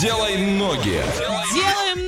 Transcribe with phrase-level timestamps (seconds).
[0.00, 1.02] Делай ноги.
[1.52, 2.07] Делаем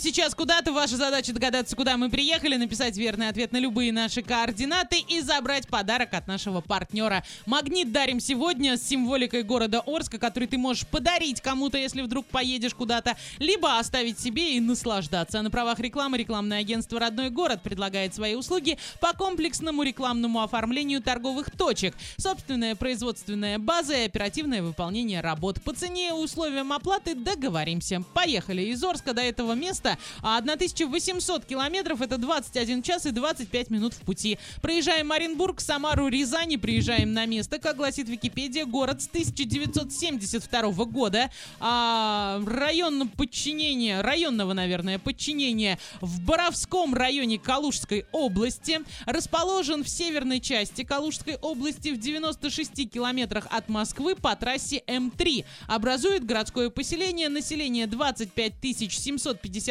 [0.00, 0.72] сейчас куда-то.
[0.72, 5.68] Ваша задача догадаться, куда мы приехали, написать верный ответ на любые наши координаты и забрать
[5.68, 7.22] подарок от нашего партнера.
[7.46, 12.74] Магнит дарим сегодня с символикой города Орска, который ты можешь подарить кому-то, если вдруг поедешь
[12.74, 15.38] куда-то, либо оставить себе и наслаждаться.
[15.38, 21.02] А на правах рекламы рекламное агентство «Родной город» предлагает свои услуги по комплексному рекламному оформлению
[21.02, 21.94] торговых точек.
[22.16, 25.60] Собственная производственная база и оперативное выполнение работ.
[25.62, 28.02] По цене и условиям оплаты договоримся.
[28.14, 29.89] Поехали из Орска до этого места.
[30.22, 34.38] А 1800 километров это 21 час и 25 минут в пути.
[34.62, 37.58] Проезжаем Оренбург, Самару, Рязань и приезжаем на место.
[37.58, 41.30] Как гласит Википедия, город с 1972 года.
[41.58, 48.80] А, район подчинения, районного, наверное, подчинения в Боровском районе Калужской области.
[49.06, 55.44] Расположен в северной части Калужской области в 96 километрах от Москвы по трассе М3.
[55.66, 58.60] Образует городское поселение, население 25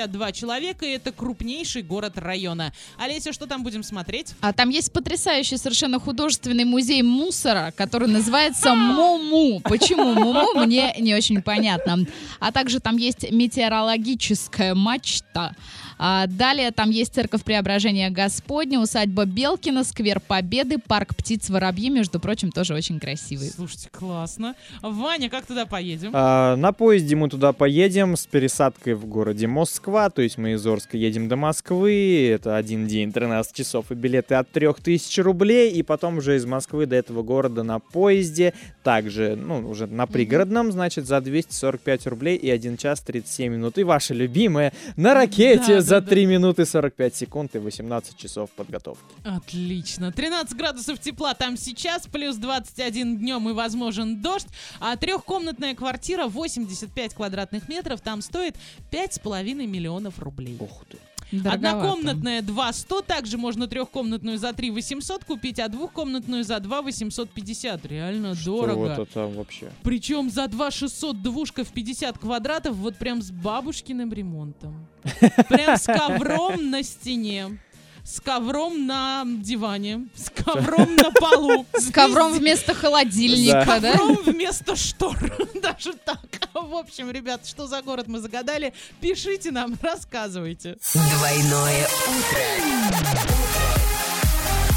[0.10, 2.74] 752 человека, и это крупнейший город района.
[2.98, 4.34] Олеся, что там будем смотреть?
[4.42, 9.62] А там есть потрясающий совершенно художественный музей мусора, который называется Муму.
[9.62, 12.06] Почему Муму, мне не очень понятно.
[12.40, 15.56] А также там есть метеорологическая мачта.
[16.02, 22.22] А далее там есть церковь Преображения Господня, усадьба Белкина, сквер Победы, парк птиц Воробьи, между
[22.22, 23.50] прочим, тоже очень красивый.
[23.50, 24.56] Слушайте, классно.
[24.82, 26.12] Ваня, как туда поедем?
[26.14, 30.66] А, на поезде мы туда поедем с пересадкой в городе Москва, то есть мы из
[30.66, 35.84] Орска едем до Москвы, это один день, 13 часов, и билеты от 3000 рублей, и
[35.84, 41.06] потом уже из Москвы до этого города на поезде, также, ну, уже на пригородном, значит,
[41.08, 43.78] за 245 рублей и 1 час 37 минут.
[43.78, 48.50] И ваша любимая на ракете Да, за да, 3 минуты 45 секунд и 18 часов
[48.52, 49.04] подготовки.
[49.24, 50.12] Отлично.
[50.12, 54.48] 13 градусов тепла там сейчас, плюс 21 днем и возможен дождь.
[54.80, 58.56] А трехкомнатная квартира 85 квадратных метров там стоит
[58.92, 60.58] 5,5 миллионов рублей.
[60.60, 60.98] Ух ты.
[61.32, 61.80] Дороговато.
[61.82, 67.86] Однокомнатная 2 100, также можно трехкомнатную за 3 800 купить, а двухкомнатную за 2 850.
[67.86, 68.78] Реально Что дорого.
[68.78, 69.72] вот это вообще?
[69.84, 74.88] Причем за 2 600 двушка в 50 квадратов, вот прям с бабушкиным ремонтом.
[75.50, 77.60] Прям с ковром на стене.
[78.04, 80.08] С ковром на диване.
[80.16, 81.66] С ковром на полу.
[81.74, 83.92] С ковром вместо холодильника, да?
[83.94, 85.18] ковром вместо штор.
[85.62, 86.20] Даже так.
[86.54, 88.74] В общем, ребят, что за город мы загадали?
[89.00, 90.78] Пишите нам, рассказывайте.
[90.94, 93.20] Двойное утро.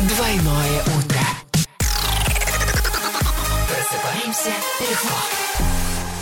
[0.09, 1.21] Двойное утро.
[3.69, 5.17] Просыпаемся легко.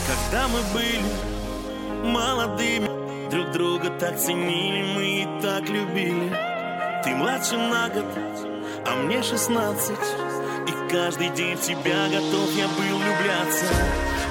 [0.07, 1.03] Когда мы были
[2.05, 6.50] молодыми, друг друга так ценили, мы и так любили.
[7.03, 8.05] Ты младше на год,
[8.87, 9.97] а мне шестнадцать.
[10.69, 13.65] И каждый день в тебя готов я был влюбляться.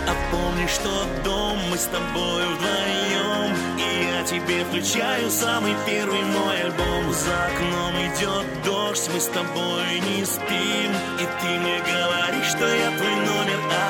[0.07, 3.56] А помнишь тот дом, мы с тобой вдвоем.
[3.78, 7.12] И я тебе включаю самый первый мой альбом.
[7.12, 10.91] За окном идет дождь, мы с тобой не спим.
[11.19, 13.88] И ты мне говоришь, что я твой номер один.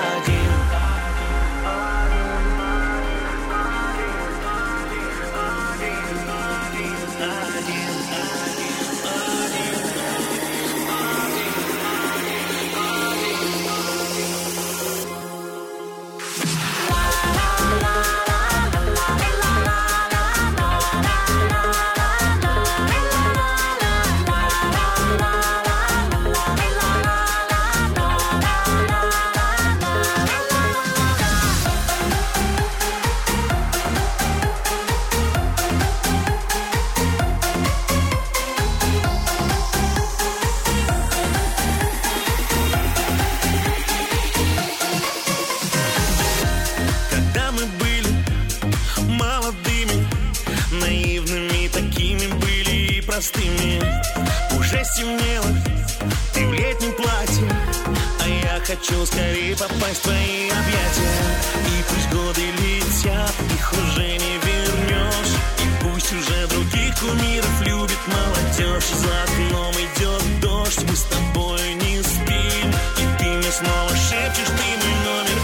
[58.79, 61.19] Хочу скорее попасть в твои объятия.
[61.67, 65.35] И пусть годы летят, их уже не вернешь.
[65.59, 68.85] И пусть уже других кумиров любит молодежь.
[68.85, 72.69] За окном идет дождь, мы с тобой не спим.
[72.97, 75.39] И ты мне снова шепчешь, ты мой номер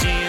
[0.00, 0.23] один.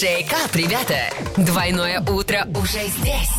[0.00, 1.08] Шейкап, ребята!
[1.36, 3.30] Двойное утро уже здесь.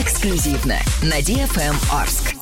[0.00, 2.37] Эксклюзивно на DFM эм Орск.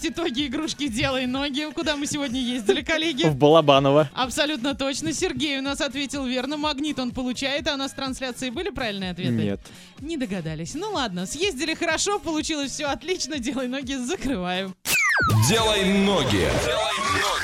[0.00, 3.24] подводить итоги игрушки «Делай ноги», куда мы сегодня ездили, коллеги.
[3.24, 4.10] В Балабаново.
[4.14, 5.12] Абсолютно точно.
[5.12, 6.56] Сергей у нас ответил верно.
[6.56, 9.32] Магнит он получает, а у нас трансляции были правильные ответы?
[9.32, 9.60] Нет.
[10.00, 10.74] Не догадались.
[10.74, 13.38] Ну ладно, съездили хорошо, получилось все отлично.
[13.38, 14.74] «Делай ноги» закрываем.
[15.48, 16.48] «Делай ноги».
[16.64, 17.39] «Делай ноги».